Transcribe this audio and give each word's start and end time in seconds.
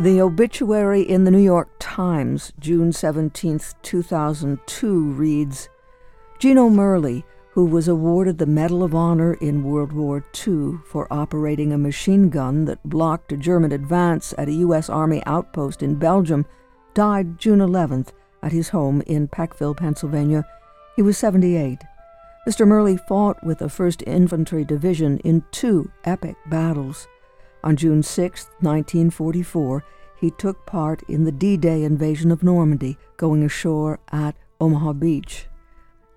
The 0.00 0.20
obituary 0.20 1.02
in 1.02 1.24
the 1.24 1.30
New 1.32 1.42
York 1.42 1.70
Times, 1.80 2.52
June 2.60 2.92
17, 2.92 3.58
2002, 3.82 5.02
reads 5.10 5.68
Gino 6.38 6.70
Merli, 6.70 7.24
who 7.50 7.64
was 7.64 7.88
awarded 7.88 8.38
the 8.38 8.46
Medal 8.46 8.84
of 8.84 8.94
Honor 8.94 9.34
in 9.34 9.64
World 9.64 9.90
War 9.90 10.24
II 10.46 10.78
for 10.86 11.12
operating 11.12 11.72
a 11.72 11.78
machine 11.78 12.28
gun 12.28 12.64
that 12.66 12.88
blocked 12.88 13.32
a 13.32 13.36
German 13.36 13.72
advance 13.72 14.32
at 14.38 14.46
a 14.46 14.52
U.S. 14.52 14.88
Army 14.88 15.20
outpost 15.26 15.82
in 15.82 15.96
Belgium, 15.96 16.46
died 16.94 17.36
June 17.36 17.58
11th 17.58 18.10
at 18.40 18.52
his 18.52 18.68
home 18.68 19.02
in 19.08 19.26
Peckville, 19.26 19.76
Pennsylvania. 19.76 20.44
He 20.94 21.02
was 21.02 21.18
78. 21.18 21.80
Mr. 22.48 22.64
Merli 22.64 23.04
fought 23.08 23.42
with 23.44 23.58
the 23.58 23.66
1st 23.66 24.06
Infantry 24.06 24.64
Division 24.64 25.18
in 25.18 25.42
two 25.50 25.90
epic 26.04 26.36
battles. 26.46 27.08
On 27.64 27.76
June 27.76 28.02
6, 28.02 28.44
1944, 28.60 29.84
he 30.20 30.30
took 30.32 30.66
part 30.66 31.02
in 31.08 31.24
the 31.24 31.32
D 31.32 31.56
Day 31.56 31.84
invasion 31.84 32.30
of 32.30 32.42
Normandy, 32.42 32.98
going 33.16 33.42
ashore 33.42 34.00
at 34.10 34.36
Omaha 34.60 34.92
Beach. 34.94 35.46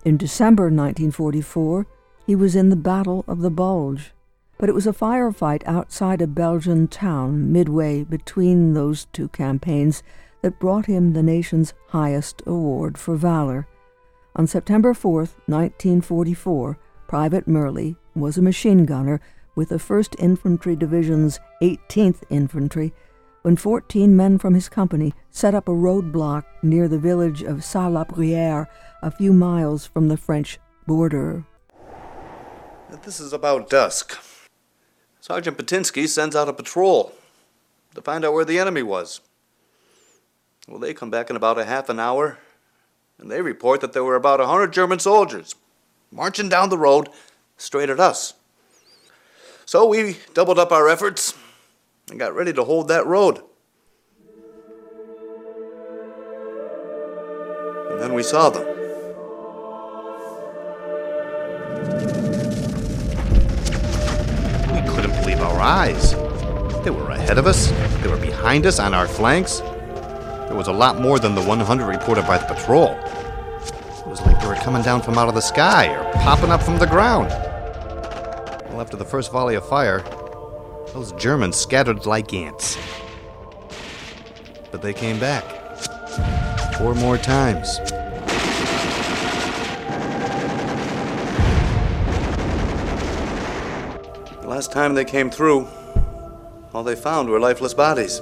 In 0.04 0.16
December 0.16 0.64
1944, 0.64 1.86
he 2.26 2.34
was 2.34 2.56
in 2.56 2.68
the 2.68 2.76
Battle 2.76 3.24
of 3.28 3.40
the 3.40 3.50
Bulge, 3.50 4.12
but 4.58 4.68
it 4.68 4.74
was 4.74 4.86
a 4.86 4.92
firefight 4.92 5.62
outside 5.66 6.22
a 6.22 6.26
Belgian 6.26 6.88
town 6.88 7.52
midway 7.52 8.04
between 8.04 8.74
those 8.74 9.06
two 9.06 9.28
campaigns 9.28 10.02
that 10.42 10.58
brought 10.58 10.86
him 10.86 11.12
the 11.12 11.22
nation's 11.22 11.74
highest 11.88 12.42
award 12.46 12.98
for 12.98 13.16
valor. 13.16 13.66
On 14.34 14.46
September 14.46 14.94
4, 14.94 15.14
1944, 15.46 16.78
Private 17.06 17.46
Merli 17.46 17.96
was 18.14 18.38
a 18.38 18.42
machine 18.42 18.84
gunner 18.86 19.20
with 19.54 19.68
the 19.68 19.76
1st 19.76 20.16
Infantry 20.18 20.76
Division's 20.76 21.40
18th 21.60 22.22
Infantry 22.30 22.92
when 23.42 23.56
14 23.56 24.16
men 24.16 24.38
from 24.38 24.54
his 24.54 24.68
company 24.68 25.12
set 25.30 25.54
up 25.54 25.68
a 25.68 25.72
roadblock 25.72 26.44
near 26.62 26.88
the 26.88 26.98
village 26.98 27.42
of 27.42 27.64
Sars-la-Bruyère, 27.64 28.66
a 29.02 29.10
few 29.10 29.32
miles 29.32 29.84
from 29.84 30.08
the 30.08 30.16
French 30.16 30.58
border. 30.86 31.44
This 33.02 33.18
is 33.18 33.32
about 33.32 33.68
dusk. 33.68 34.18
Sergeant 35.20 35.58
Patinsky 35.58 36.06
sends 36.08 36.36
out 36.36 36.48
a 36.48 36.52
patrol 36.52 37.12
to 37.94 38.02
find 38.02 38.24
out 38.24 38.32
where 38.32 38.44
the 38.44 38.58
enemy 38.58 38.82
was. 38.82 39.20
Well, 40.68 40.78
they 40.78 40.94
come 40.94 41.10
back 41.10 41.28
in 41.28 41.36
about 41.36 41.58
a 41.58 41.64
half 41.64 41.88
an 41.88 41.98
hour, 41.98 42.38
and 43.18 43.30
they 43.30 43.42
report 43.42 43.80
that 43.80 43.92
there 43.92 44.04
were 44.04 44.14
about 44.14 44.40
a 44.40 44.46
hundred 44.46 44.72
German 44.72 45.00
soldiers 45.00 45.56
marching 46.12 46.48
down 46.48 46.68
the 46.68 46.78
road 46.78 47.08
straight 47.56 47.90
at 47.90 47.98
us. 47.98 48.34
So 49.72 49.86
we 49.86 50.18
doubled 50.34 50.58
up 50.58 50.70
our 50.70 50.86
efforts 50.86 51.32
and 52.10 52.18
got 52.18 52.34
ready 52.34 52.52
to 52.52 52.62
hold 52.62 52.88
that 52.88 53.06
road. 53.06 53.40
And 57.90 57.98
then 57.98 58.12
we 58.12 58.22
saw 58.22 58.50
them. 58.50 58.66
We 64.74 64.90
couldn't 64.90 65.18
believe 65.22 65.40
our 65.40 65.58
eyes. 65.58 66.12
They 66.84 66.90
were 66.90 67.08
ahead 67.08 67.38
of 67.38 67.46
us, 67.46 67.70
they 68.02 68.08
were 68.08 68.18
behind 68.18 68.66
us, 68.66 68.78
on 68.78 68.92
our 68.92 69.08
flanks. 69.08 69.60
There 69.60 70.54
was 70.54 70.68
a 70.68 70.72
lot 70.74 71.00
more 71.00 71.18
than 71.18 71.34
the 71.34 71.42
100 71.42 71.86
reported 71.86 72.26
by 72.26 72.36
the 72.36 72.44
patrol. 72.44 72.90
It 72.90 74.06
was 74.06 74.20
like 74.20 74.38
they 74.38 74.48
were 74.48 74.54
coming 74.56 74.82
down 74.82 75.00
from 75.00 75.16
out 75.16 75.30
of 75.30 75.34
the 75.34 75.40
sky 75.40 75.88
or 75.96 76.12
popping 76.12 76.50
up 76.50 76.62
from 76.62 76.78
the 76.78 76.86
ground. 76.86 77.32
After 78.82 78.96
the 78.96 79.04
first 79.04 79.30
volley 79.30 79.54
of 79.54 79.64
fire, 79.64 80.00
those 80.92 81.12
Germans 81.12 81.54
scattered 81.54 82.04
like 82.04 82.34
ants. 82.34 82.76
But 84.72 84.82
they 84.82 84.92
came 84.92 85.20
back. 85.20 85.44
Four 86.78 86.96
more 86.96 87.16
times. 87.16 87.78
The 94.40 94.48
last 94.48 94.72
time 94.72 94.94
they 94.94 95.04
came 95.04 95.30
through, 95.30 95.68
all 96.74 96.82
they 96.82 96.96
found 96.96 97.28
were 97.28 97.38
lifeless 97.38 97.74
bodies. 97.74 98.20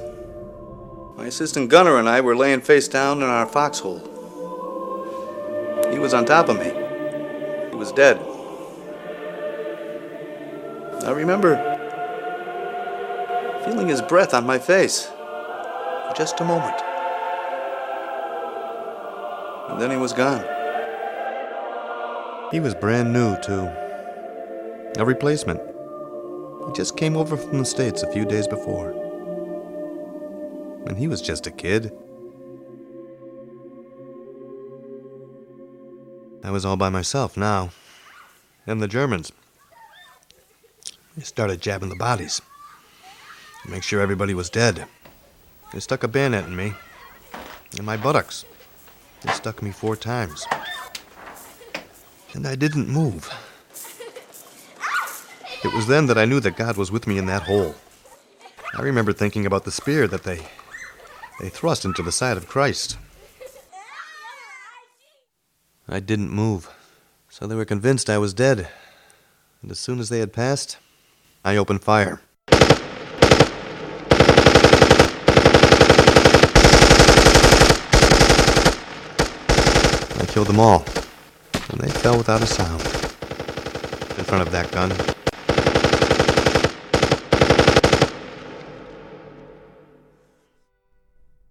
My 1.16 1.24
assistant 1.24 1.70
gunner 1.70 1.96
and 1.98 2.06
I 2.06 2.20
were 2.20 2.36
laying 2.36 2.60
face 2.60 2.86
down 2.86 3.22
in 3.22 3.30
our 3.30 3.46
foxhole. 3.46 4.00
He 5.90 5.98
was 5.98 6.12
on 6.12 6.26
top 6.26 6.50
of 6.50 6.58
me. 6.58 6.70
He 7.70 7.76
was 7.76 7.92
dead. 7.92 8.29
I 11.10 11.12
remember 11.12 11.56
feeling 13.64 13.88
his 13.88 14.00
breath 14.00 14.32
on 14.32 14.46
my 14.46 14.60
face 14.60 15.06
for 15.06 16.12
just 16.16 16.38
a 16.40 16.44
moment. 16.44 16.80
And 19.70 19.80
then 19.80 19.90
he 19.90 19.96
was 19.96 20.12
gone. 20.12 20.44
He 22.52 22.60
was 22.60 22.76
brand 22.76 23.12
new, 23.12 23.36
too. 23.40 23.68
A 25.00 25.04
replacement. 25.04 25.60
He 26.68 26.72
just 26.74 26.96
came 26.96 27.16
over 27.16 27.36
from 27.36 27.58
the 27.58 27.64
States 27.64 28.04
a 28.04 28.12
few 28.12 28.24
days 28.24 28.46
before. 28.46 28.92
And 30.86 30.96
he 30.96 31.08
was 31.08 31.20
just 31.20 31.44
a 31.48 31.50
kid. 31.50 31.90
I 36.44 36.52
was 36.52 36.64
all 36.64 36.76
by 36.76 36.88
myself 36.88 37.36
now. 37.36 37.70
And 38.64 38.80
the 38.80 38.86
Germans. 38.86 39.32
They 41.20 41.24
started 41.24 41.60
jabbing 41.60 41.90
the 41.90 41.96
bodies. 41.96 42.40
Make 43.68 43.82
sure 43.82 44.00
everybody 44.00 44.32
was 44.32 44.48
dead. 44.48 44.86
They 45.70 45.78
stuck 45.78 46.02
a 46.02 46.08
bayonet 46.08 46.46
in 46.46 46.56
me. 46.56 46.72
In 47.78 47.84
my 47.84 47.98
buttocks. 47.98 48.46
They 49.20 49.30
stuck 49.32 49.62
me 49.62 49.70
four 49.70 49.96
times. 49.96 50.46
And 52.32 52.46
I 52.46 52.54
didn't 52.54 52.88
move. 52.88 53.30
It 55.62 55.74
was 55.74 55.86
then 55.88 56.06
that 56.06 56.16
I 56.16 56.24
knew 56.24 56.40
that 56.40 56.56
God 56.56 56.78
was 56.78 56.90
with 56.90 57.06
me 57.06 57.18
in 57.18 57.26
that 57.26 57.42
hole. 57.42 57.74
I 58.74 58.80
remember 58.80 59.12
thinking 59.12 59.44
about 59.44 59.64
the 59.64 59.70
spear 59.70 60.08
that 60.08 60.22
they 60.22 60.40
they 61.38 61.50
thrust 61.50 61.84
into 61.84 62.02
the 62.02 62.12
side 62.12 62.38
of 62.38 62.48
Christ. 62.48 62.96
I 65.86 66.00
didn't 66.00 66.30
move, 66.30 66.70
so 67.28 67.46
they 67.46 67.56
were 67.56 67.66
convinced 67.66 68.08
I 68.08 68.16
was 68.16 68.32
dead. 68.32 68.70
And 69.60 69.70
as 69.70 69.78
soon 69.78 70.00
as 70.00 70.08
they 70.08 70.20
had 70.20 70.32
passed, 70.32 70.78
I 71.42 71.56
opened 71.56 71.82
fire. 71.82 72.20
I 80.18 80.26
killed 80.26 80.48
them 80.48 80.60
all, 80.60 80.84
and 81.70 81.80
they 81.80 81.88
fell 81.88 82.18
without 82.18 82.42
a 82.42 82.46
sound. 82.46 82.82
In 84.18 84.24
front 84.24 84.42
of 84.42 84.50
that 84.52 84.70
gun, 84.70 84.92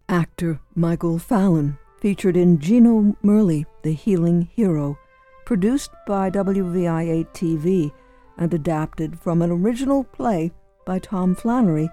Actor 0.07 0.59
Michael 0.75 1.17
Fallon, 1.17 1.79
featured 1.99 2.37
in 2.37 2.59
Gino 2.59 3.15
Merli, 3.23 3.65
The 3.81 3.93
Healing 3.93 4.49
Hero, 4.53 4.99
produced 5.45 5.89
by 6.05 6.29
WVIA 6.29 7.25
TV 7.33 7.91
and 8.39 8.53
adapted 8.53 9.19
from 9.19 9.41
an 9.41 9.51
original 9.51 10.05
play 10.05 10.51
by 10.85 10.97
Tom 10.97 11.35
Flannery, 11.35 11.89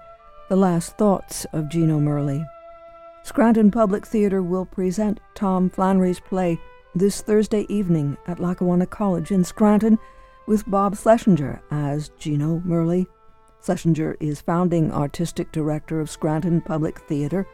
The 0.49 0.55
Last 0.55 0.97
Thoughts 0.97 1.45
of 1.53 1.69
Gino 1.69 1.99
Merli. 1.99 2.43
Scranton 3.23 3.69
Public 3.69 4.07
Theater 4.07 4.41
will 4.41 4.65
present 4.65 5.19
Tom 5.35 5.69
Flannery's 5.69 6.21
play 6.21 6.57
this 6.95 7.21
Thursday 7.21 7.65
evening 7.67 8.17
at 8.25 8.39
Lackawanna 8.39 8.87
College 8.87 9.31
in 9.31 9.43
Scranton 9.43 9.99
with 10.47 10.69
Bob 10.69 10.95
Schlesinger 10.95 11.61
as 11.69 12.09
Gino 12.17 12.61
Merli. 12.65 13.05
Schlesinger 13.61 14.15
is 14.21 14.39
founding 14.39 14.91
artistic 14.93 15.51
director 15.51 15.99
of 15.99 16.09
Scranton 16.09 16.61
Public 16.61 16.99
Theater, 17.01 17.45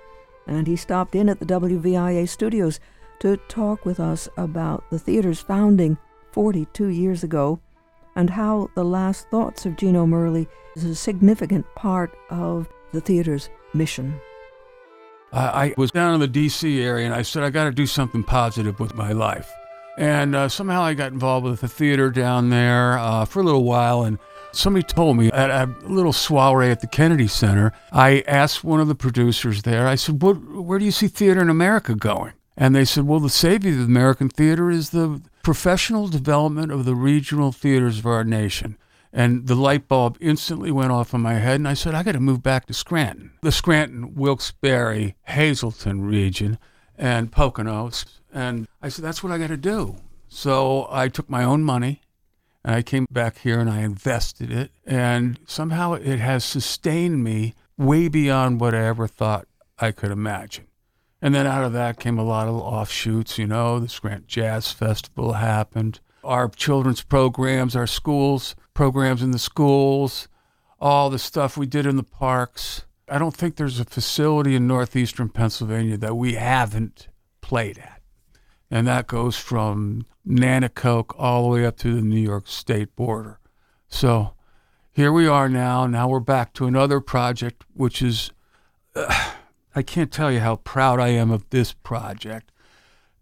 and 0.45 0.67
he 0.67 0.75
stopped 0.75 1.15
in 1.15 1.27
at 1.27 1.39
the 1.39 1.45
WVIA 1.45 2.29
studios 2.29 2.79
to 3.19 3.37
talk 3.47 3.85
with 3.85 3.99
us 3.99 4.29
about 4.37 4.83
the 4.91 4.99
theater's 4.99 5.39
founding 5.39 5.97
42 6.31 6.87
years 6.87 7.23
ago 7.23 7.59
and 8.15 8.29
how 8.29 8.69
the 8.75 8.85
last 8.85 9.29
thoughts 9.29 9.65
of 9.65 9.75
Gino 9.75 10.05
Merli 10.05 10.47
is 10.75 10.83
a 10.85 10.95
significant 10.95 11.65
part 11.75 12.15
of 12.29 12.69
the 12.91 13.01
theater's 13.01 13.49
mission. 13.73 14.19
I 15.31 15.73
was 15.77 15.91
down 15.91 16.13
in 16.13 16.19
the 16.19 16.27
D.C. 16.27 16.81
area 16.81 17.05
and 17.05 17.15
I 17.15 17.23
said, 17.23 17.43
I 17.43 17.49
got 17.49 17.63
to 17.63 17.71
do 17.71 17.87
something 17.87 18.23
positive 18.23 18.79
with 18.79 18.93
my 18.93 19.13
life. 19.13 19.51
And 19.97 20.35
uh, 20.35 20.49
somehow 20.49 20.83
I 20.83 20.93
got 20.93 21.11
involved 21.11 21.45
with 21.45 21.61
the 21.61 21.67
theater 21.67 22.09
down 22.09 22.49
there 22.49 22.97
uh, 22.97 23.25
for 23.25 23.39
a 23.39 23.43
little 23.43 23.63
while. 23.63 24.03
And 24.03 24.17
somebody 24.51 24.83
told 24.83 25.17
me 25.17 25.31
at 25.31 25.49
a 25.49 25.73
little 25.83 26.13
soiree 26.13 26.69
at 26.69 26.81
the 26.81 26.87
Kennedy 26.87 27.27
Center, 27.27 27.73
I 27.91 28.23
asked 28.27 28.63
one 28.63 28.79
of 28.79 28.87
the 28.87 28.95
producers 28.95 29.63
there, 29.63 29.87
I 29.87 29.95
said, 29.95 30.21
Where 30.21 30.79
do 30.79 30.85
you 30.85 30.91
see 30.91 31.07
theater 31.07 31.41
in 31.41 31.49
America 31.49 31.95
going? 31.95 32.33
And 32.55 32.75
they 32.75 32.85
said, 32.85 33.05
Well, 33.05 33.19
the 33.19 33.29
savior 33.29 33.73
of 33.73 33.85
American 33.85 34.29
theater 34.29 34.69
is 34.69 34.91
the 34.91 35.21
professional 35.43 36.07
development 36.07 36.71
of 36.71 36.85
the 36.85 36.95
regional 36.95 37.51
theaters 37.51 37.99
of 37.99 38.07
our 38.07 38.23
nation. 38.23 38.77
And 39.11 39.45
the 39.45 39.53
light 39.53 39.87
bulb 39.87 40.17
instantly 40.19 40.71
went 40.71 40.91
off 40.91 41.13
in 41.13 41.21
my 41.21 41.35
head, 41.35 41.57
and 41.57 41.67
I 41.67 41.75
said, 41.75 41.93
I 41.93 42.01
got 42.01 42.13
to 42.13 42.19
move 42.19 42.41
back 42.41 42.65
to 42.65 42.73
Scranton, 42.73 43.33
the 43.43 43.51
Scranton, 43.51 44.15
Wilkes-Barre, 44.15 45.15
Hazleton 45.21 46.01
region, 46.03 46.57
and 46.97 47.31
Poconos. 47.31 48.05
And 48.33 48.67
I 48.81 48.89
said, 48.89 49.05
that's 49.05 49.21
what 49.21 49.31
I 49.31 49.37
got 49.37 49.49
to 49.49 49.57
do. 49.57 49.97
So 50.29 50.87
I 50.89 51.09
took 51.09 51.29
my 51.29 51.43
own 51.43 51.63
money 51.63 52.01
and 52.63 52.73
I 52.73 52.81
came 52.81 53.05
back 53.11 53.37
here 53.39 53.59
and 53.59 53.69
I 53.69 53.81
invested 53.81 54.51
it. 54.51 54.71
And 54.83 55.39
somehow 55.45 55.93
it 55.93 56.17
has 56.17 56.43
sustained 56.43 57.23
me 57.23 57.53
way 57.77 58.07
beyond 58.07 58.59
what 58.59 58.73
I 58.73 58.85
ever 58.85 59.07
thought 59.07 59.47
I 59.77 59.91
could 59.91 60.09
imagine. 60.09 60.65
And 61.23 61.33
then 61.33 61.47
out 61.47 61.63
of 61.63 61.71
that 61.71 62.01
came 62.01 62.19
a 62.19 62.23
lot 62.23 62.49
of 62.49 62.55
offshoots, 62.55 63.37
you 63.37 63.47
know, 63.47 63.79
the 63.79 63.97
Grant 64.01 64.27
Jazz 64.27 64.73
Festival 64.73 65.31
happened, 65.31 66.01
our 66.21 66.49
children's 66.49 67.01
programs, 67.01 67.77
our 67.77 67.87
schools, 67.87 68.57
programs 68.73 69.23
in 69.23 69.31
the 69.31 69.39
schools, 69.39 70.27
all 70.81 71.09
the 71.09 71.17
stuff 71.17 71.55
we 71.55 71.65
did 71.65 71.85
in 71.85 71.95
the 71.95 72.03
parks. 72.03 72.83
I 73.07 73.19
don't 73.19 73.33
think 73.33 73.55
there's 73.55 73.79
a 73.79 73.85
facility 73.85 74.53
in 74.53 74.67
northeastern 74.67 75.29
Pennsylvania 75.29 75.95
that 75.95 76.17
we 76.17 76.33
haven't 76.33 77.07
played 77.39 77.77
at. 77.77 78.01
And 78.69 78.85
that 78.87 79.07
goes 79.07 79.37
from 79.37 80.05
Nanticoke 80.27 81.15
all 81.17 81.43
the 81.43 81.49
way 81.55 81.65
up 81.65 81.77
to 81.77 81.95
the 81.95 82.01
New 82.01 82.19
York 82.19 82.49
State 82.49 82.97
border. 82.97 83.39
So 83.87 84.33
here 84.91 85.13
we 85.13 85.25
are 85.25 85.47
now. 85.47 85.87
Now 85.87 86.09
we're 86.09 86.19
back 86.19 86.51
to 86.55 86.65
another 86.65 86.99
project, 86.99 87.63
which 87.73 88.01
is, 88.01 88.31
uh, 88.93 89.35
I 89.75 89.81
can't 89.81 90.11
tell 90.11 90.31
you 90.31 90.39
how 90.39 90.57
proud 90.57 90.99
I 90.99 91.09
am 91.09 91.31
of 91.31 91.49
this 91.49 91.73
project 91.73 92.51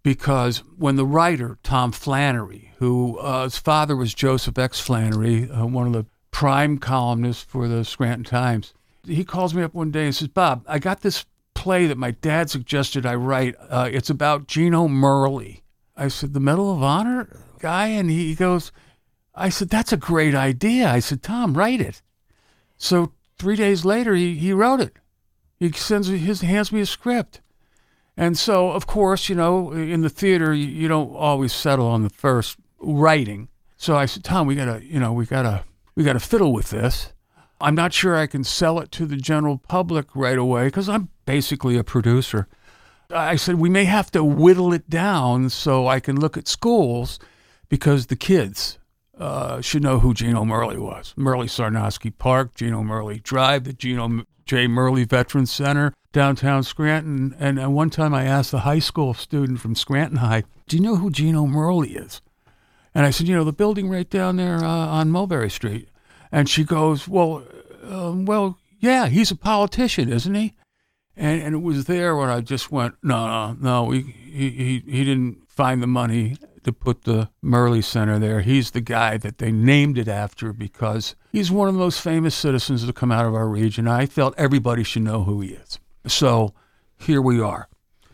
because 0.04 0.60
when 0.78 0.96
the 0.96 1.06
writer, 1.06 1.58
Tom 1.64 1.92
Flannery, 1.92 2.74
who 2.78 3.18
uh, 3.20 3.44
his 3.44 3.58
father 3.58 3.96
was 3.96 4.14
Joseph 4.14 4.58
X. 4.58 4.80
Flannery, 4.80 5.50
uh, 5.50 5.66
one 5.66 5.88
of 5.88 5.94
the 5.94 6.06
prime 6.32 6.78
columnists 6.78 7.44
for 7.44 7.68
the 7.68 7.86
Scranton 7.86 8.24
Times, 8.24 8.74
he 9.06 9.24
calls 9.24 9.54
me 9.54 9.64
up 9.64 9.74
one 9.74 9.92
day 9.92 10.06
and 10.06 10.16
says, 10.16 10.28
Bob, 10.28 10.64
I 10.68 10.80
got 10.80 11.02
this 11.02 11.26
play 11.54 11.88
that 11.88 11.98
my 11.98 12.12
dad 12.12 12.50
suggested 12.50 13.06
I 13.06 13.16
write. 13.16 13.56
Uh, 13.70 13.90
it's 13.92 14.10
about 14.10 14.48
Gino 14.48 14.88
Merli. 14.88 15.62
I 15.96 16.08
said, 16.08 16.34
the 16.34 16.40
Medal 16.40 16.74
of 16.74 16.82
Honor 16.82 17.46
guy? 17.60 17.88
And 17.88 18.10
he 18.10 18.36
goes, 18.36 18.72
I 19.36 19.50
said, 19.50 19.70
that's 19.70 19.94
a 19.94 19.98
great 19.98 20.36
idea. 20.36 20.90
I 20.90 21.00
said, 21.00 21.22
Tom, 21.22 21.54
write 21.54 21.82
it. 21.82 22.02
So 22.78 23.14
three 23.38 23.56
days 23.56 23.86
later, 23.86 24.16
he, 24.16 24.36
he 24.36 24.54
wrote 24.54 24.82
it. 24.82 24.98
He 25.62 25.72
sends 25.74 26.08
his 26.08 26.42
hands 26.42 26.72
me 26.72 26.82
a 26.82 26.88
script. 26.88 27.40
And 28.18 28.36
so, 28.36 28.72
of 28.72 28.88
course, 28.88 29.30
you 29.30 29.36
know, 29.36 29.72
in 29.72 30.02
the 30.02 30.10
theater, 30.10 30.56
you, 30.56 30.66
you 30.66 30.88
don't 30.88 31.16
always 31.16 31.54
settle 31.54 31.86
on 31.86 32.02
the 32.02 32.10
first 32.10 32.58
writing. 32.80 33.48
So 33.78 33.96
I 33.96 34.08
said, 34.08 34.24
Tom, 34.24 34.48
we 34.48 34.56
gotta, 34.56 34.84
you 34.84 35.00
know, 35.00 35.14
we 35.14 35.28
gotta, 35.28 35.64
we 35.96 36.04
gotta 36.04 36.20
fiddle 36.20 36.52
with 36.52 36.72
this. 36.72 37.14
I'm 37.62 37.76
not 37.76 37.94
sure 37.94 38.18
I 38.18 38.26
can 38.26 38.44
sell 38.44 38.80
it 38.80 38.92
to 38.94 39.06
the 39.06 39.18
general 39.18 39.60
public 39.60 40.16
right 40.16 40.40
away 40.40 40.66
because 40.66 40.90
I'm 40.90 41.10
basically 41.28 41.78
a 41.78 41.84
producer. 41.84 42.48
I 43.12 43.36
said, 43.36 43.56
we 43.56 43.70
may 43.70 43.84
have 43.84 44.10
to 44.12 44.24
whittle 44.24 44.74
it 44.74 44.90
down 44.90 45.52
so 45.52 45.88
I 45.88 46.00
can 46.00 46.20
look 46.20 46.38
at 46.38 46.48
schools 46.48 47.20
because 47.70 48.08
the 48.08 48.16
kids 48.16 48.80
uh, 49.16 49.62
should 49.62 49.84
know 49.84 50.00
who 50.00 50.16
Gino 50.16 50.44
Merli 50.44 50.80
was. 50.80 51.14
Merli 51.16 51.46
Sarnoski 51.46 52.12
Park, 52.18 52.56
Gino 52.56 52.82
Merli 52.82 53.22
Drive, 53.22 53.66
the 53.66 53.74
Gino 53.74 54.24
J. 54.46 54.68
Merli 54.68 55.08
Veterans 55.08 55.52
Center, 55.52 55.94
downtown 56.12 56.64
Scranton. 56.64 57.36
And, 57.40 57.60
and 57.60 57.74
one 57.74 57.90
time 57.90 58.14
I 58.14 58.26
asked 58.26 58.54
a 58.54 58.60
high 58.60 58.80
school 58.80 59.14
student 59.14 59.60
from 59.60 59.76
Scranton 59.76 60.18
High, 60.18 60.44
Do 60.68 60.78
you 60.78 60.84
know 60.84 60.96
who 60.96 61.10
Gino 61.10 61.46
Merli 61.46 61.96
is? 61.96 62.22
And 62.94 63.06
I 63.06 63.12
said, 63.12 63.28
You 63.28 63.36
know, 63.36 63.44
the 63.44 63.54
building 63.54 63.90
right 63.90 64.10
down 64.10 64.38
there 64.38 64.58
uh, 64.58 64.68
on 64.68 65.12
Mulberry 65.12 65.50
Street. 65.50 65.90
And 66.32 66.50
she 66.50 66.64
goes, 66.64 67.08
Well, 67.08 67.44
um, 67.84 68.26
well, 68.26 68.58
yeah, 68.80 69.08
he's 69.08 69.32
a 69.32 69.36
politician, 69.36 70.12
isn't 70.12 70.34
he? 70.34 70.54
And, 71.16 71.42
and 71.42 71.56
it 71.56 71.60
was 71.60 71.86
there 71.86 72.16
when 72.16 72.30
I 72.30 72.42
just 72.42 72.72
went, 72.72 72.96
no, 73.04 73.28
no, 73.28 73.58
no, 73.60 73.92
he, 73.92 74.02
he, 74.02 74.84
he 74.86 75.06
didn't 75.06 75.50
find 75.50 75.84
the 75.84 75.88
money 75.88 76.38
to 76.64 76.72
put 76.72 77.04
the 77.04 77.30
Merli 77.44 77.84
Center 77.84 78.18
there. 78.18 78.42
He's 78.42 78.72
the 78.72 78.82
guy 78.82 79.18
that 79.18 79.38
they 79.38 79.52
named 79.52 79.98
it 79.98 80.08
after 80.08 80.54
because 80.54 81.16
he's 81.32 81.52
one 81.52 81.68
of 81.68 81.74
the 81.74 81.80
most 81.80 82.02
famous 82.02 82.36
citizens 82.36 82.86
to 82.86 82.94
come 82.94 83.12
out 83.12 83.26
of 83.26 83.34
our 83.34 83.48
region. 83.48 83.88
I 83.88 84.06
felt 84.06 84.34
everybody 84.38 84.84
should 84.84 85.04
know 85.04 85.24
who 85.24 85.42
he 85.42 85.50
is. 85.50 85.80
So 86.08 86.54
here 86.98 87.22
we 87.22 87.42
are. 87.42 87.68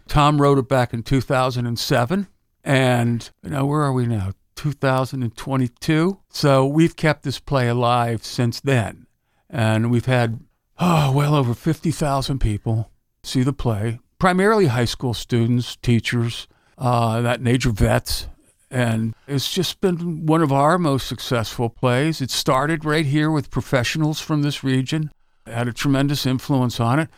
Tom 0.08 0.42
wrote 0.42 0.58
it 0.58 0.68
back 0.68 0.94
in 0.94 1.04
2007. 1.04 2.28
And 2.64 3.30
now, 3.44 3.66
where 3.66 3.82
are 3.82 3.94
we 3.94 4.06
now? 4.06 4.34
2022. 4.56 6.20
So 6.30 6.66
we've 6.66 6.96
kept 6.96 7.24
this 7.24 7.40
play 7.40 7.68
alive 7.68 8.26
since 8.26 8.60
then. 8.60 9.08
And 9.50 9.90
we've 9.92 10.06
had, 10.06 10.42
oh, 10.80 11.12
well 11.14 11.36
over 11.36 11.54
50,000 11.54 12.40
people 12.40 12.92
see 13.24 13.44
the 13.44 13.54
play, 13.54 14.00
primarily 14.20 14.68
high 14.68 14.86
school 14.86 15.14
students, 15.14 15.76
teachers, 15.78 16.48
uh, 16.78 17.22
that 17.22 17.42
nature 17.42 17.72
vets. 17.72 18.28
And 18.70 19.14
it's 19.28 19.52
just 19.52 19.80
been 19.80 20.26
one 20.26 20.42
of 20.42 20.52
our 20.52 20.78
most 20.78 21.08
successful 21.08 21.70
plays. 21.70 22.22
It 22.22 22.32
started 22.32 22.84
right 22.84 23.06
here 23.06 23.32
with 23.32 23.50
professionals 23.50 24.20
from 24.20 24.42
this 24.42 24.64
region, 24.64 25.12
had 25.46 25.68
a 25.68 25.74
tremendous 25.74 26.26
influence 26.26 26.80
on 26.80 27.00
it. 27.00 27.10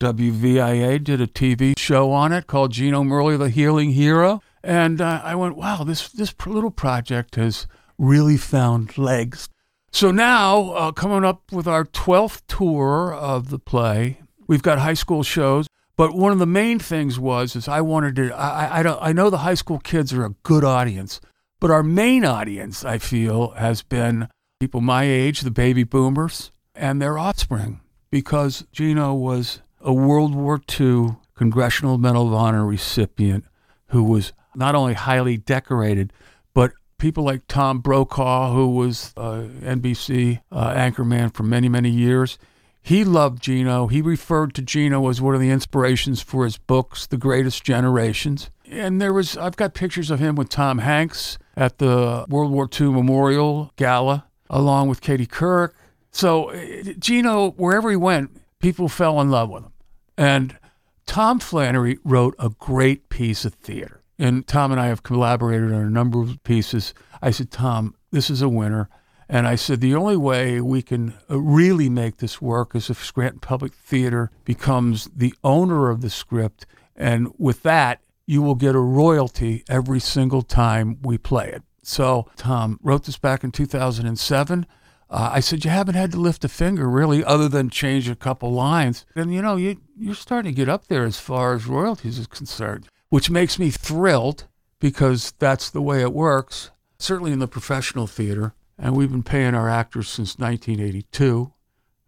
WVIA 0.00 1.02
did 1.02 1.20
a 1.20 1.26
TV 1.26 1.78
show 1.78 2.10
on 2.10 2.32
it 2.32 2.46
called 2.46 2.72
Gino 2.72 3.02
Merli, 3.02 3.38
the 3.38 3.50
Healing 3.50 3.92
Hero. 3.92 4.42
And 4.62 5.00
uh, 5.00 5.20
I 5.22 5.34
went, 5.34 5.56
wow, 5.56 5.84
this, 5.84 6.08
this 6.08 6.34
little 6.46 6.70
project 6.70 7.36
has 7.36 7.66
really 7.98 8.36
found 8.36 8.96
legs. 8.96 9.48
So 9.92 10.10
now, 10.10 10.70
uh, 10.72 10.92
coming 10.92 11.24
up 11.24 11.52
with 11.52 11.68
our 11.68 11.84
12th 11.84 12.42
tour 12.48 13.14
of 13.14 13.50
the 13.50 13.58
play, 13.58 14.20
we've 14.48 14.62
got 14.62 14.78
high 14.78 14.94
school 14.94 15.22
shows. 15.22 15.66
But 15.96 16.14
one 16.14 16.32
of 16.32 16.38
the 16.38 16.46
main 16.46 16.78
things 16.78 17.18
was 17.20 17.54
is 17.54 17.68
I 17.68 17.80
wanted 17.80 18.16
to. 18.16 18.34
I 18.34 18.80
I, 18.80 18.82
don't, 18.82 18.98
I 19.00 19.12
know 19.12 19.30
the 19.30 19.38
high 19.38 19.54
school 19.54 19.78
kids 19.78 20.12
are 20.12 20.24
a 20.24 20.34
good 20.42 20.64
audience, 20.64 21.20
but 21.60 21.70
our 21.70 21.82
main 21.82 22.24
audience, 22.24 22.84
I 22.84 22.98
feel, 22.98 23.50
has 23.50 23.82
been 23.82 24.28
people 24.60 24.80
my 24.80 25.04
age, 25.04 25.40
the 25.40 25.50
baby 25.50 25.84
boomers, 25.84 26.50
and 26.74 27.00
their 27.00 27.18
offspring, 27.18 27.80
because 28.10 28.66
Gino 28.72 29.14
was 29.14 29.60
a 29.80 29.92
World 29.92 30.34
War 30.34 30.60
II 30.80 31.16
Congressional 31.34 31.98
Medal 31.98 32.28
of 32.28 32.34
Honor 32.34 32.64
recipient 32.64 33.44
who 33.88 34.02
was 34.02 34.32
not 34.54 34.74
only 34.74 34.94
highly 34.94 35.36
decorated, 35.36 36.12
but 36.52 36.72
people 36.98 37.24
like 37.24 37.42
Tom 37.48 37.80
Brokaw, 37.80 38.52
who 38.52 38.68
was 38.68 39.12
uh, 39.16 39.44
NBC 39.60 40.40
uh, 40.50 40.74
anchorman 40.74 41.32
for 41.34 41.42
many, 41.42 41.68
many 41.68 41.90
years. 41.90 42.38
He 42.86 43.02
loved 43.02 43.42
Gino. 43.42 43.86
He 43.86 44.02
referred 44.02 44.54
to 44.56 44.62
Gino 44.62 45.08
as 45.08 45.18
one 45.18 45.34
of 45.34 45.40
the 45.40 45.48
inspirations 45.48 46.20
for 46.20 46.44
his 46.44 46.58
books, 46.58 47.06
The 47.06 47.16
Greatest 47.16 47.64
Generations. 47.64 48.50
And 48.70 49.00
there 49.00 49.14
was, 49.14 49.38
I've 49.38 49.56
got 49.56 49.72
pictures 49.72 50.10
of 50.10 50.20
him 50.20 50.34
with 50.34 50.50
Tom 50.50 50.80
Hanks 50.80 51.38
at 51.56 51.78
the 51.78 52.26
World 52.28 52.52
War 52.52 52.68
II 52.70 52.88
Memorial 52.88 53.72
Gala, 53.76 54.26
along 54.50 54.90
with 54.90 55.00
Katie 55.00 55.26
Couric. 55.26 55.70
So 56.10 56.52
Gino, 56.98 57.52
wherever 57.52 57.88
he 57.88 57.96
went, 57.96 58.38
people 58.58 58.90
fell 58.90 59.18
in 59.22 59.30
love 59.30 59.48
with 59.48 59.64
him. 59.64 59.72
And 60.18 60.58
Tom 61.06 61.40
Flannery 61.40 61.98
wrote 62.04 62.34
a 62.38 62.50
great 62.50 63.08
piece 63.08 63.46
of 63.46 63.54
theater. 63.54 64.02
And 64.18 64.46
Tom 64.46 64.72
and 64.72 64.80
I 64.80 64.88
have 64.88 65.02
collaborated 65.02 65.72
on 65.72 65.80
a 65.80 65.88
number 65.88 66.20
of 66.20 66.42
pieces. 66.44 66.92
I 67.22 67.30
said, 67.30 67.50
Tom, 67.50 67.94
this 68.10 68.28
is 68.28 68.42
a 68.42 68.48
winner. 68.48 68.90
And 69.28 69.46
I 69.46 69.54
said, 69.54 69.80
the 69.80 69.94
only 69.94 70.16
way 70.16 70.60
we 70.60 70.82
can 70.82 71.14
uh, 71.30 71.40
really 71.40 71.88
make 71.88 72.18
this 72.18 72.42
work 72.42 72.74
is 72.74 72.90
if 72.90 73.04
Scranton 73.04 73.40
Public 73.40 73.72
Theater 73.72 74.30
becomes 74.44 75.08
the 75.14 75.34
owner 75.42 75.88
of 75.90 76.00
the 76.02 76.10
script. 76.10 76.66
And 76.94 77.32
with 77.38 77.62
that, 77.62 78.00
you 78.26 78.42
will 78.42 78.54
get 78.54 78.74
a 78.74 78.80
royalty 78.80 79.64
every 79.68 80.00
single 80.00 80.42
time 80.42 80.98
we 81.02 81.18
play 81.18 81.48
it. 81.48 81.62
So 81.82 82.28
Tom 82.36 82.78
wrote 82.82 83.04
this 83.04 83.18
back 83.18 83.44
in 83.44 83.50
2007. 83.50 84.66
Uh, 85.10 85.30
I 85.32 85.40
said, 85.40 85.64
you 85.64 85.70
haven't 85.70 85.94
had 85.94 86.12
to 86.12 86.20
lift 86.20 86.44
a 86.44 86.48
finger 86.48 86.88
really, 86.88 87.22
other 87.22 87.48
than 87.48 87.68
change 87.70 88.08
a 88.08 88.16
couple 88.16 88.52
lines. 88.52 89.04
And 89.14 89.32
you 89.32 89.42
know, 89.42 89.56
you, 89.56 89.80
you're 89.98 90.14
starting 90.14 90.52
to 90.52 90.56
get 90.56 90.68
up 90.68 90.86
there 90.86 91.04
as 91.04 91.20
far 91.20 91.54
as 91.54 91.66
royalties 91.66 92.18
is 92.18 92.26
concerned, 92.26 92.88
which 93.10 93.30
makes 93.30 93.58
me 93.58 93.70
thrilled 93.70 94.44
because 94.80 95.32
that's 95.38 95.70
the 95.70 95.82
way 95.82 96.00
it 96.00 96.12
works, 96.12 96.70
certainly 96.98 97.32
in 97.32 97.38
the 97.38 97.46
professional 97.46 98.06
theater. 98.06 98.54
And 98.78 98.96
we've 98.96 99.10
been 99.10 99.22
paying 99.22 99.54
our 99.54 99.68
actors 99.68 100.08
since 100.08 100.38
1982. 100.38 101.52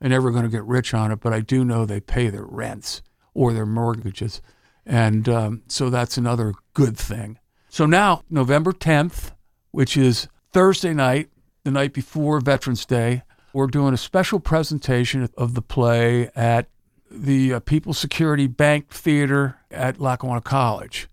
They're 0.01 0.11
never 0.11 0.31
going 0.31 0.45
to 0.45 0.51
get 0.51 0.65
rich 0.65 0.93
on 0.95 1.13
it, 1.13 1.21
but 1.21 1.33
I 1.33 1.41
do 1.41 1.65
know 1.65 1.85
they 1.85 2.01
pay 2.01 2.29
their 2.29 2.45
rents 2.45 3.03
or 3.35 3.53
their 3.53 3.67
mortgages. 3.67 4.43
And 4.85 5.29
um, 5.29 5.63
so 5.69 5.91
that's 5.91 6.17
another 6.17 6.55
good 6.75 6.97
thing. 6.97 7.39
So 7.69 7.87
now, 7.87 8.23
November 8.31 8.73
10th, 8.73 9.33
which 9.71 9.97
is 9.97 10.29
Thursday 10.53 10.95
night, 10.95 11.29
the 11.65 11.71
night 11.71 11.93
before 11.93 12.41
Veterans 12.41 12.87
Day, 12.87 13.23
we're 13.53 13.67
doing 13.67 13.95
a 13.95 13.99
special 13.99 14.39
presentation 14.39 15.29
of 15.37 15.55
the 15.55 15.63
play 15.63 16.31
at 16.37 16.69
the 17.11 17.55
uh, 17.55 17.61
People's 17.61 17.99
Security 17.99 18.47
Bank 18.47 18.91
Theater 18.91 19.59
at 19.71 20.01
Lackawanna 20.01 20.41
College. 20.41 21.09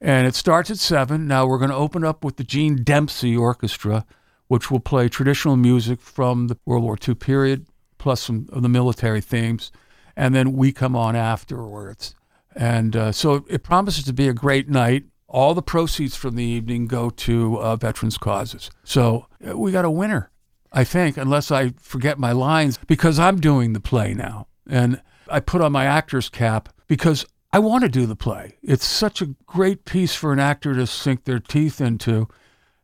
And 0.00 0.26
it 0.26 0.34
starts 0.34 0.70
at 0.70 0.78
7. 0.78 1.28
Now 1.28 1.46
we're 1.46 1.58
going 1.58 1.70
to 1.70 1.76
open 1.76 2.04
up 2.04 2.24
with 2.24 2.36
the 2.36 2.44
Gene 2.44 2.82
Dempsey 2.82 3.36
Orchestra 3.36 4.04
which 4.52 4.70
will 4.70 4.80
play 4.80 5.08
traditional 5.08 5.56
music 5.56 5.98
from 5.98 6.48
the 6.48 6.58
World 6.66 6.82
War 6.84 6.98
II 7.08 7.14
period, 7.14 7.64
plus 7.96 8.20
some 8.20 8.46
of 8.52 8.60
the 8.60 8.68
military 8.68 9.22
themes. 9.22 9.72
And 10.14 10.34
then 10.34 10.52
we 10.52 10.72
come 10.72 10.94
on 10.94 11.16
afterwards. 11.16 12.14
And 12.54 12.94
uh, 12.94 13.12
so 13.12 13.46
it 13.48 13.62
promises 13.62 14.04
to 14.04 14.12
be 14.12 14.28
a 14.28 14.34
great 14.34 14.68
night. 14.68 15.04
All 15.26 15.54
the 15.54 15.62
proceeds 15.62 16.16
from 16.16 16.36
the 16.36 16.44
evening 16.44 16.86
go 16.86 17.08
to 17.08 17.58
uh, 17.62 17.76
veterans' 17.76 18.18
causes. 18.18 18.70
So 18.84 19.24
uh, 19.42 19.56
we 19.56 19.72
got 19.72 19.86
a 19.86 19.90
winner, 19.90 20.30
I 20.70 20.84
think, 20.84 21.16
unless 21.16 21.50
I 21.50 21.70
forget 21.80 22.18
my 22.18 22.32
lines, 22.32 22.78
because 22.86 23.18
I'm 23.18 23.40
doing 23.40 23.72
the 23.72 23.80
play 23.80 24.12
now. 24.12 24.48
And 24.68 25.00
I 25.30 25.40
put 25.40 25.62
on 25.62 25.72
my 25.72 25.86
actor's 25.86 26.28
cap 26.28 26.68
because 26.88 27.24
I 27.54 27.58
want 27.58 27.84
to 27.84 27.88
do 27.88 28.04
the 28.04 28.16
play. 28.16 28.58
It's 28.62 28.84
such 28.84 29.22
a 29.22 29.34
great 29.46 29.86
piece 29.86 30.14
for 30.14 30.30
an 30.30 30.40
actor 30.40 30.74
to 30.74 30.86
sink 30.86 31.24
their 31.24 31.40
teeth 31.40 31.80
into. 31.80 32.28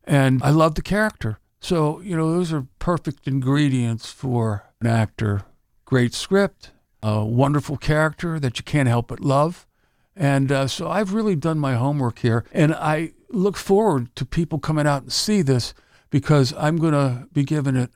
And 0.04 0.42
I 0.42 0.48
love 0.48 0.74
the 0.74 0.80
character. 0.80 1.40
So, 1.60 2.00
you 2.00 2.16
know, 2.16 2.30
those 2.30 2.52
are 2.52 2.66
perfect 2.78 3.26
ingredients 3.26 4.10
for 4.12 4.64
an 4.80 4.86
actor. 4.86 5.42
Great 5.84 6.14
script, 6.14 6.70
a 7.02 7.24
wonderful 7.24 7.76
character 7.76 8.38
that 8.38 8.58
you 8.58 8.64
can't 8.64 8.88
help 8.88 9.08
but 9.08 9.20
love. 9.20 9.66
And 10.14 10.50
uh, 10.52 10.66
so 10.66 10.88
I've 10.88 11.14
really 11.14 11.36
done 11.36 11.58
my 11.58 11.74
homework 11.74 12.20
here. 12.20 12.44
And 12.52 12.74
I 12.74 13.12
look 13.28 13.56
forward 13.56 14.14
to 14.16 14.24
people 14.24 14.58
coming 14.58 14.86
out 14.86 15.02
and 15.02 15.12
see 15.12 15.42
this 15.42 15.74
because 16.10 16.52
I'm 16.56 16.76
going 16.76 16.92
to 16.92 17.28
be 17.32 17.44
giving 17.44 17.76
it 17.76 17.90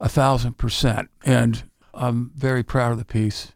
a 0.00 0.08
thousand 0.08 0.58
percent. 0.58 1.08
And 1.24 1.62
I'm 1.94 2.32
very 2.34 2.62
proud 2.62 2.92
of 2.92 2.98
the 2.98 3.04
piece. 3.04 3.52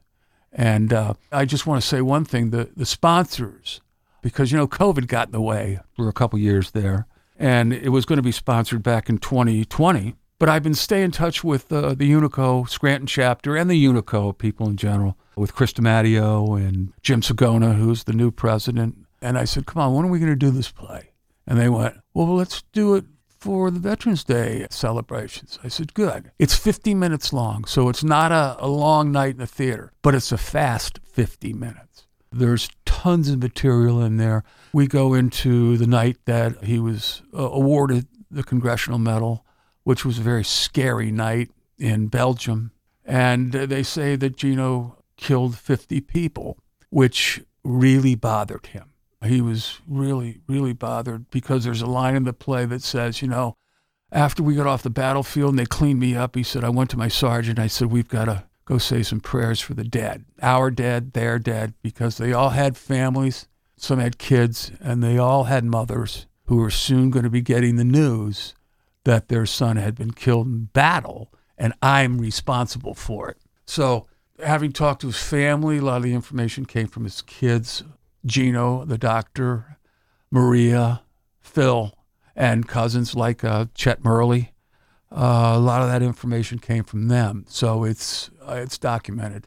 And 0.52 0.92
uh, 0.92 1.14
I 1.30 1.44
just 1.44 1.66
want 1.66 1.80
to 1.80 1.86
say 1.86 2.00
one 2.00 2.24
thing 2.24 2.50
the, 2.50 2.70
the 2.76 2.86
sponsors, 2.86 3.80
because, 4.22 4.52
you 4.52 4.58
know, 4.58 4.68
COVID 4.68 5.06
got 5.06 5.28
in 5.28 5.32
the 5.32 5.40
way 5.40 5.80
for 5.96 6.08
a 6.08 6.12
couple 6.12 6.38
years 6.38 6.72
there. 6.72 7.06
And 7.42 7.72
it 7.72 7.88
was 7.88 8.06
going 8.06 8.18
to 8.18 8.22
be 8.22 8.32
sponsored 8.32 8.82
back 8.82 9.08
in 9.08 9.18
2020. 9.18 10.14
But 10.38 10.48
I've 10.48 10.62
been 10.62 10.74
staying 10.74 11.04
in 11.04 11.10
touch 11.10 11.44
with 11.44 11.72
uh, 11.72 11.94
the 11.94 12.10
Unico 12.10 12.68
Scranton 12.68 13.06
chapter 13.06 13.56
and 13.56 13.70
the 13.70 13.84
Unico 13.84 14.36
people 14.36 14.68
in 14.68 14.76
general, 14.76 15.16
with 15.36 15.54
Chris 15.54 15.72
DiMatteo 15.72 16.56
and 16.56 16.92
Jim 17.00 17.20
Sagona, 17.20 17.76
who's 17.76 18.04
the 18.04 18.12
new 18.12 18.30
president. 18.30 18.96
And 19.20 19.38
I 19.38 19.44
said, 19.44 19.66
come 19.66 19.82
on, 19.82 19.94
when 19.94 20.04
are 20.04 20.10
we 20.10 20.18
going 20.18 20.32
to 20.32 20.36
do 20.36 20.50
this 20.50 20.70
play? 20.70 21.10
And 21.46 21.60
they 21.60 21.68
went, 21.68 21.96
well, 22.12 22.34
let's 22.34 22.62
do 22.72 22.94
it 22.94 23.04
for 23.26 23.70
the 23.70 23.80
Veterans 23.80 24.24
Day 24.24 24.66
celebrations. 24.70 25.58
I 25.64 25.68
said, 25.68 25.94
good. 25.94 26.30
It's 26.38 26.56
50 26.56 26.94
minutes 26.94 27.32
long, 27.32 27.64
so 27.64 27.88
it's 27.88 28.04
not 28.04 28.30
a, 28.32 28.56
a 28.58 28.68
long 28.68 29.10
night 29.10 29.32
in 29.34 29.38
the 29.38 29.46
theater, 29.46 29.92
but 30.02 30.14
it's 30.14 30.32
a 30.32 30.38
fast 30.38 31.00
50 31.04 31.52
minutes. 31.52 32.06
There's 32.32 32.68
tons 32.84 33.28
of 33.28 33.42
material 33.42 34.02
in 34.02 34.16
there. 34.16 34.44
We 34.72 34.86
go 34.86 35.14
into 35.14 35.76
the 35.76 35.86
night 35.86 36.16
that 36.24 36.64
he 36.64 36.78
was 36.78 37.22
uh, 37.34 37.50
awarded 37.50 38.06
the 38.30 38.42
Congressional 38.42 38.98
Medal, 38.98 39.44
which 39.84 40.04
was 40.04 40.18
a 40.18 40.22
very 40.22 40.44
scary 40.44 41.10
night 41.10 41.50
in 41.78 42.06
Belgium. 42.06 42.72
And 43.04 43.54
uh, 43.54 43.66
they 43.66 43.82
say 43.82 44.16
that 44.16 44.36
Gino 44.36 44.98
killed 45.16 45.56
50 45.58 46.00
people, 46.00 46.58
which 46.90 47.42
really 47.64 48.14
bothered 48.14 48.66
him. 48.66 48.90
He 49.24 49.40
was 49.40 49.80
really, 49.86 50.40
really 50.48 50.72
bothered 50.72 51.30
because 51.30 51.64
there's 51.64 51.82
a 51.82 51.86
line 51.86 52.16
in 52.16 52.24
the 52.24 52.32
play 52.32 52.64
that 52.66 52.82
says, 52.82 53.22
you 53.22 53.28
know, 53.28 53.54
after 54.10 54.42
we 54.42 54.54
got 54.54 54.66
off 54.66 54.82
the 54.82 54.90
battlefield 54.90 55.50
and 55.50 55.58
they 55.58 55.66
cleaned 55.66 56.00
me 56.00 56.14
up, 56.16 56.34
he 56.34 56.42
said, 56.42 56.64
I 56.64 56.70
went 56.70 56.90
to 56.90 56.98
my 56.98 57.08
sergeant. 57.08 57.58
I 57.58 57.68
said, 57.68 57.90
we've 57.90 58.08
got 58.08 58.24
to 58.26 58.44
go 58.64 58.78
say 58.78 59.02
some 59.02 59.20
prayers 59.20 59.60
for 59.60 59.74
the 59.74 59.84
dead, 59.84 60.24
our 60.40 60.70
dead, 60.70 61.12
their 61.12 61.38
dead, 61.38 61.74
because 61.82 62.18
they 62.18 62.32
all 62.32 62.50
had 62.50 62.76
families, 62.76 63.48
some 63.76 63.98
had 63.98 64.18
kids, 64.18 64.72
and 64.80 65.02
they 65.02 65.18
all 65.18 65.44
had 65.44 65.64
mothers 65.64 66.26
who 66.46 66.56
were 66.56 66.70
soon 66.70 67.10
going 67.10 67.24
to 67.24 67.30
be 67.30 67.40
getting 67.40 67.76
the 67.76 67.84
news 67.84 68.54
that 69.04 69.28
their 69.28 69.46
son 69.46 69.76
had 69.76 69.94
been 69.94 70.12
killed 70.12 70.46
in 70.46 70.64
battle, 70.72 71.32
and 71.58 71.72
I'm 71.82 72.18
responsible 72.18 72.94
for 72.94 73.28
it. 73.30 73.38
So, 73.66 74.06
having 74.44 74.72
talked 74.72 75.00
to 75.02 75.08
his 75.08 75.22
family, 75.22 75.78
a 75.78 75.82
lot 75.82 75.98
of 75.98 76.02
the 76.04 76.14
information 76.14 76.66
came 76.66 76.86
from 76.86 77.04
his 77.04 77.22
kids, 77.22 77.82
Gino, 78.24 78.84
the 78.84 78.98
doctor, 78.98 79.78
Maria, 80.30 81.02
Phil, 81.40 81.92
and 82.34 82.68
cousins 82.68 83.14
like 83.14 83.44
uh, 83.44 83.66
Chet 83.74 84.02
Merli. 84.02 84.51
Uh, 85.14 85.52
a 85.54 85.58
lot 85.58 85.82
of 85.82 85.88
that 85.88 86.02
information 86.02 86.58
came 86.58 86.84
from 86.84 87.08
them, 87.08 87.44
so 87.48 87.84
it's 87.84 88.30
uh, 88.48 88.54
it's 88.54 88.78
documented. 88.78 89.46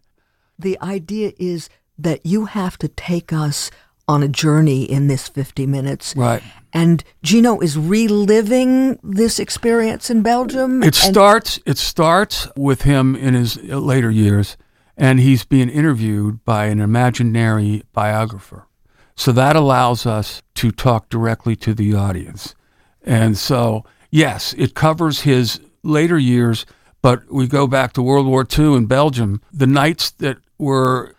The 0.60 0.80
idea 0.82 1.34
is 1.38 1.70
that 1.98 2.26
you 2.26 2.46
have 2.46 2.78
to 2.78 2.88
take 2.88 3.34
us 3.34 3.72
on 4.08 4.22
a 4.22 4.28
journey 4.28 4.84
in 4.84 5.08
this 5.08 5.28
50 5.28 5.66
minutes. 5.66 6.16
Right. 6.16 6.44
And 6.72 7.04
Gino 7.24 7.60
is 7.60 7.78
reliving 7.78 9.00
this 9.02 9.40
experience 9.40 10.10
in 10.10 10.22
Belgium. 10.22 10.84
It 10.84 10.94
starts 10.94 11.60
it 11.66 11.78
starts 11.78 12.48
with 12.56 12.84
him 12.84 13.16
in 13.16 13.34
his 13.34 13.58
later 13.64 14.12
years 14.12 14.58
and 14.98 15.20
he's 15.20 15.44
being 15.44 15.70
interviewed 15.70 16.44
by 16.46 16.66
an 16.66 16.80
imaginary 16.80 17.84
biographer. 17.94 18.68
So 19.16 19.32
that 19.32 19.56
allows 19.56 20.06
us 20.06 20.42
to 20.56 20.72
talk 20.72 21.10
directly 21.10 21.56
to 21.58 21.74
the 21.74 21.96
audience. 21.96 22.56
And 23.02 23.38
so, 23.38 23.86
yes, 24.12 24.54
it 24.58 24.74
covers 24.74 25.22
his 25.22 25.60
later 25.84 26.18
years, 26.18 26.66
but 27.02 27.32
we 27.32 27.48
go 27.48 27.68
back 27.68 27.94
to 27.94 28.02
World 28.02 28.28
War 28.28 28.46
II 28.58 28.76
in 28.76 28.86
Belgium. 28.86 29.42
The 29.52 29.68
nights 29.68 30.12
that 30.12 30.38
were 30.58 31.16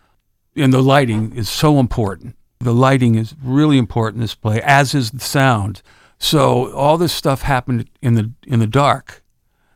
in 0.55 0.71
the 0.71 0.81
lighting 0.81 1.35
is 1.35 1.49
so 1.49 1.79
important. 1.79 2.35
The 2.59 2.73
lighting 2.73 3.15
is 3.15 3.35
really 3.43 3.77
important 3.77 4.17
in 4.17 4.21
this 4.21 4.35
play, 4.35 4.61
as 4.61 4.95
is 4.95 5.11
the 5.11 5.19
sound. 5.19 5.81
So 6.19 6.73
all 6.73 6.97
this 6.97 7.13
stuff 7.13 7.43
happened 7.43 7.89
in 8.01 8.15
the 8.15 8.31
in 8.45 8.59
the 8.59 8.67
dark. 8.67 9.23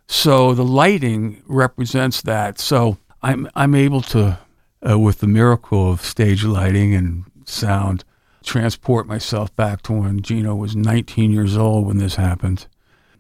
So 0.08 0.54
the 0.54 0.66
lighting 0.66 1.44
represents 1.46 2.22
that. 2.24 2.60
So 2.60 2.98
I'm 3.22 3.48
I'm 3.56 3.76
able 3.76 4.02
to, 4.02 4.40
uh, 4.88 4.98
with 4.98 5.20
the 5.20 5.28
miracle 5.28 5.92
of 5.92 6.02
stage 6.02 6.44
lighting 6.44 6.96
and 6.96 7.26
sound, 7.46 8.04
transport 8.44 9.08
myself 9.08 9.56
back 9.56 9.84
to 9.84 9.94
when 9.94 10.22
Gino 10.22 10.56
was 10.56 10.76
19 10.76 11.32
years 11.32 11.56
old 11.56 11.86
when 11.86 11.98
this 11.98 12.16
happened. 12.16 12.68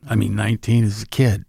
I 0.09 0.15
mean, 0.15 0.35
19 0.35 0.83
as 0.83 1.03
a 1.03 1.07
kid, 1.07 1.45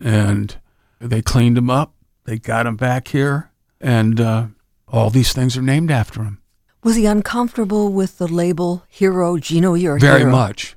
and 0.00 0.56
they 1.00 1.22
cleaned 1.22 1.58
him 1.58 1.70
up. 1.70 1.94
They 2.24 2.38
got 2.38 2.66
him 2.66 2.76
back 2.76 3.08
here, 3.08 3.50
and 3.80 4.20
uh, 4.20 4.46
all 4.88 5.10
these 5.10 5.32
things 5.32 5.56
are 5.56 5.62
named 5.62 5.90
after 5.90 6.22
him. 6.22 6.40
Was 6.82 6.96
he 6.96 7.06
uncomfortable 7.06 7.92
with 7.92 8.18
the 8.18 8.26
label 8.28 8.84
hero? 8.88 9.38
Gino, 9.38 9.74
you're 9.74 9.98
Very 9.98 10.20
hero. 10.20 10.32
much. 10.32 10.76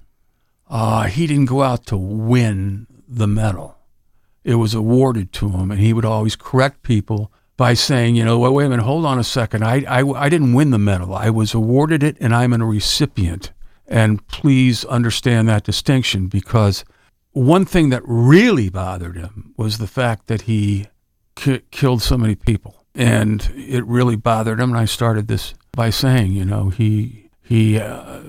Uh, 0.69 1.03
he 1.03 1.27
didn't 1.27 1.45
go 1.45 1.61
out 1.61 1.85
to 1.87 1.97
win 1.97 2.87
the 3.07 3.27
medal 3.27 3.77
it 4.47 4.55
was 4.55 4.73
awarded 4.73 5.33
to 5.33 5.49
him, 5.49 5.71
and 5.71 5.79
he 5.81 5.91
would 5.91 6.05
always 6.05 6.37
correct 6.37 6.81
people 6.81 7.33
by 7.57 7.73
saying, 7.73 8.15
you 8.15 8.23
know, 8.23 8.39
wait, 8.39 8.53
wait 8.53 8.65
a 8.65 8.69
minute, 8.69 8.83
hold 8.83 9.05
on 9.05 9.19
a 9.19 9.23
second. 9.23 9.61
I, 9.61 9.83
I, 9.89 10.07
I 10.07 10.29
didn't 10.29 10.53
win 10.53 10.69
the 10.69 10.77
medal. 10.77 11.13
I 11.13 11.29
was 11.29 11.53
awarded 11.53 12.01
it, 12.01 12.15
and 12.21 12.33
I'm 12.33 12.53
a 12.53 12.65
recipient. 12.65 13.51
And 13.89 14.25
please 14.27 14.85
understand 14.85 15.49
that 15.49 15.65
distinction 15.65 16.27
because 16.27 16.85
one 17.37 17.65
thing 17.65 17.89
that 17.89 18.01
really 18.05 18.69
bothered 18.69 19.15
him 19.15 19.53
was 19.57 19.77
the 19.77 19.87
fact 19.87 20.27
that 20.27 20.43
he 20.43 20.87
ki- 21.35 21.61
killed 21.71 22.01
so 22.01 22.17
many 22.17 22.35
people. 22.35 22.83
And 22.95 23.51
it 23.55 23.85
really 23.85 24.15
bothered 24.15 24.59
him. 24.59 24.69
And 24.69 24.79
I 24.79 24.85
started 24.85 25.27
this 25.27 25.53
by 25.71 25.91
saying, 25.91 26.31
you 26.31 26.45
know, 26.45 26.69
he, 26.69 27.29
he 27.43 27.77
uh, 27.77 28.21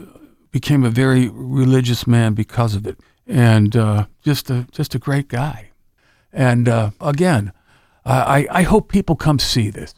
became 0.51 0.85
a 0.85 0.91
very 0.91 1.29
religious 1.29 2.07
man 2.07 2.35
because 2.35 2.75
of 2.75 2.87
it. 2.87 3.01
And 3.27 3.75
uh, 3.75 4.07
just, 4.23 4.51
a, 4.51 4.67
just 4.73 4.95
a 4.95 4.99
great 4.99 5.29
guy. 5.29 5.71
And 6.31 6.69
uh, 6.69 6.91
again, 7.01 7.53
I, 8.05 8.47
I 8.51 8.63
hope 8.63 8.91
people 8.91 9.17
come 9.17 9.39
see 9.39 9.71
this. 9.71 9.95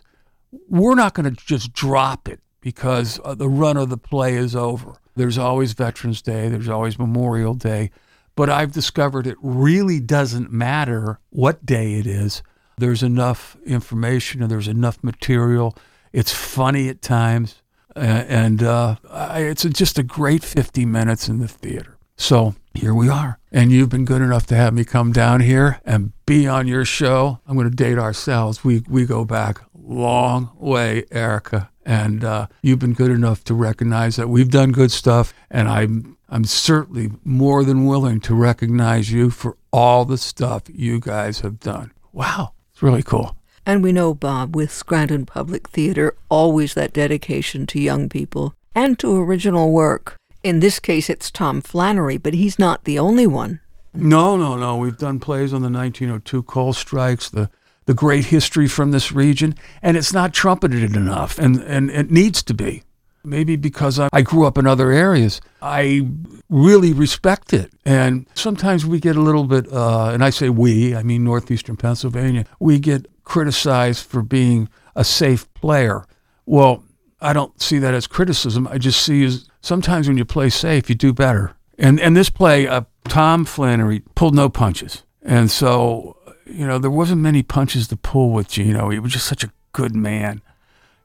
We're 0.69 0.95
not 0.95 1.15
going 1.15 1.33
to 1.33 1.45
just 1.45 1.73
drop 1.73 2.29
it 2.29 2.41
because 2.61 3.21
uh, 3.25 3.35
the 3.35 3.49
run 3.49 3.77
of 3.77 3.89
the 3.89 3.97
play 3.97 4.35
is 4.37 4.55
over. 4.55 4.95
There's 5.17 5.39
always 5.39 5.73
Veterans 5.73 6.23
Day, 6.23 6.49
there's 6.49 6.69
always 6.69 6.99
Memorial 6.99 7.55
Day. 7.55 7.91
But 8.37 8.49
I've 8.51 8.73
discovered 8.73 9.27
it 9.27 9.37
really 9.41 10.01
doesn't 10.01 10.53
matter 10.53 11.19
what 11.31 11.67
day 11.67 11.95
it 11.95 12.07
is. 12.07 12.43
There's 12.79 13.03
enough 13.03 13.57
information 13.67 14.43
and 14.43 14.51
there's 14.51 14.69
enough 14.69 15.03
material. 15.03 15.77
It's 16.13 16.33
funny 16.33 16.89
at 16.89 17.03
times. 17.03 17.63
And 17.95 18.63
uh, 18.63 18.97
it's 19.35 19.65
just 19.65 19.99
a 19.99 20.03
great 20.03 20.43
50 20.43 20.87
minutes 20.87 21.29
in 21.29 21.39
the 21.39 21.49
theater. 21.49 21.99
So 22.17 22.55
here 22.75 22.95
we 22.95 23.09
are. 23.09 23.39
And 23.51 23.73
you've 23.73 23.89
been 23.89 24.05
good 24.05 24.23
enough 24.23 24.47
to 24.47 24.55
have 24.55 24.75
me 24.75 24.85
come 24.85 25.13
down 25.13 25.41
here 25.41 25.81
and 25.85 26.13
be 26.27 26.47
on 26.47 26.69
your 26.69 26.85
show. 26.85 27.41
I'm 27.47 27.57
going 27.57 27.69
to 27.69 27.75
date 27.75 27.99
ourselves. 27.99 28.63
We, 28.63 28.83
we 28.89 29.07
go 29.07 29.25
back 29.25 29.61
long 29.75 30.51
way, 30.55 31.05
Erica. 31.11 31.71
And 31.85 32.23
uh, 32.23 32.47
you've 32.63 32.79
been 32.79 32.93
good 32.93 33.11
enough 33.11 33.43
to 33.45 33.55
recognize 33.55 34.17
that 34.17 34.29
we've 34.29 34.51
done 34.51 34.71
good 34.71 34.93
stuff. 34.93 35.35
And 35.51 35.69
I'm, 35.69 36.17
I'm 36.31 36.45
certainly 36.45 37.11
more 37.25 37.65
than 37.65 37.87
willing 37.87 38.21
to 38.21 38.35
recognize 38.35 39.11
you 39.11 39.31
for 39.31 39.57
all 39.73 40.05
the 40.05 40.17
stuff 40.17 40.63
you 40.73 41.01
guys 41.01 41.41
have 41.41 41.59
done. 41.59 41.93
Wow, 42.13 42.53
it's 42.73 42.83
really 42.83 43.03
cool. 43.03 43.37
And 43.67 43.83
we 43.83 43.93
know, 43.93 44.15
Bob, 44.15 44.55
with 44.55 44.73
Scranton 44.73 45.27
Public 45.27 45.69
Theater, 45.69 46.15
always 46.29 46.75
that 46.75 46.93
dedication 46.93 47.67
to 47.67 47.81
young 47.81 48.09
people 48.09 48.55
and 48.75 48.99
to 49.01 49.21
original 49.21 49.73
work. 49.73 50.17
In 50.43 50.61
this 50.61 50.79
case, 50.79 51.11
it's 51.11 51.31
Tom 51.31 51.61
Flannery, 51.61 52.17
but 52.17 52.35
he's 52.35 52.59
not 52.59 52.85
the 52.85 52.99
only 52.99 53.27
one. 53.27 53.61
No, 53.93 54.37
no, 54.37 54.57
no. 54.57 54.77
We've 54.77 54.97
done 54.97 55.19
plays 55.19 55.53
on 55.53 55.63
the 55.63 55.69
1902 55.69 56.45
coal 56.45 56.73
strikes, 56.73 57.29
the 57.29 57.51
the 57.87 57.95
great 57.95 58.27
history 58.27 58.69
from 58.69 58.93
this 58.93 59.11
region, 59.11 59.55
and 59.83 59.97
it's 59.97 60.13
not 60.13 60.33
trumpeted 60.33 60.95
enough, 60.95 61.41
and, 61.41 61.61
and 61.63 61.91
it 61.91 62.09
needs 62.09 62.41
to 62.41 62.55
be. 62.55 62.85
Maybe 63.23 63.57
because 63.57 63.99
I, 63.99 64.09
I 64.13 64.23
grew 64.23 64.47
up 64.47 64.57
in 64.57 64.67
other 64.67 64.91
areas, 64.91 65.41
I 65.61 66.09
really 66.49 66.93
respect 66.93 67.53
it. 67.53 67.73
And 67.85 68.27
sometimes 68.35 68.87
we 68.87 68.99
get 68.99 69.17
a 69.17 69.21
little 69.21 69.45
bit, 69.45 69.71
uh, 69.73 70.11
and 70.11 70.25
I 70.25 70.31
say 70.31 70.49
we, 70.49 70.95
I 70.95 71.03
mean 71.03 71.25
northeastern 71.25 71.77
Pennsylvania, 71.77 72.47
we 72.59 72.79
get 72.79 73.07
criticized 73.25 74.07
for 74.07 74.23
being 74.23 74.69
a 74.97 75.05
safe 75.05 75.53
player. 75.55 76.05
Well, 76.47 76.83
I 77.21 77.33
don't 77.33 77.61
see 77.61 77.79
that 77.79 77.95
as 77.95 78.07
criticism. 78.07 78.67
I 78.69 78.79
just 78.79 79.03
see 79.03 79.25
as 79.25 79.49
sometimes 79.61 80.09
when 80.09 80.17
you 80.17 80.25
play 80.25 80.49
safe, 80.49 80.89
you 80.89 80.95
do 80.95 81.13
better. 81.13 81.55
And 81.79 82.01
and 82.01 82.17
this 82.17 82.31
play, 82.31 82.67
uh, 82.67 82.83
Tom 83.05 83.45
Flannery 83.45 84.01
pulled 84.15 84.35
no 84.35 84.49
punches, 84.49 85.05
and 85.23 85.51
so 85.51 86.17
you 86.47 86.67
know 86.67 86.79
there 86.79 86.91
wasn't 86.91 87.23
many 87.23 87.43
punches 87.43 87.89
to 87.89 87.97
pull 87.97 88.31
with 88.31 88.49
Gino. 88.49 88.91
He 88.91 88.99
was 88.99 89.13
just 89.13 89.27
such 89.27 89.45
a 89.45 89.53
good 89.73 89.95
man, 89.95 90.43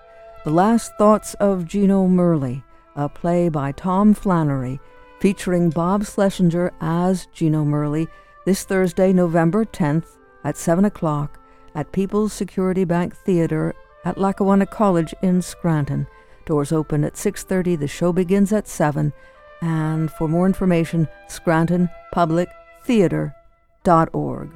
The 0.44 0.52
Last 0.52 0.92
Thoughts 0.98 1.34
of 1.36 1.66
Gino 1.66 2.08
Merli, 2.08 2.64
a 2.96 3.08
play 3.10 3.50
by 3.50 3.72
Tom 3.72 4.14
Flannery, 4.14 4.80
featuring 5.20 5.70
Bob 5.70 6.06
Schlesinger 6.06 6.72
as 6.82 7.28
Gino 7.34 7.64
Merli, 7.66 8.08
this 8.46 8.64
Thursday, 8.64 9.12
November 9.12 9.66
10th 9.66 10.18
at 10.44 10.56
7 10.56 10.86
o'clock 10.86 11.40
at 11.74 11.92
People's 11.92 12.32
Security 12.32 12.86
Bank 12.86 13.16
Theater 13.16 13.74
at 14.06 14.20
Lackawanna 14.20 14.68
College 14.68 15.16
in 15.24 15.42
Scranton. 15.42 16.06
Doors 16.46 16.72
open 16.72 17.04
at 17.04 17.18
6:30. 17.18 17.76
The 17.76 17.88
show 17.88 18.14
begins 18.14 18.54
at 18.54 18.68
7. 18.68 19.12
And 19.62 20.12
for 20.12 20.28
more 20.28 20.46
information, 20.46 21.08
scrantonpublictheater.org 21.28 23.34
org. 24.14 24.50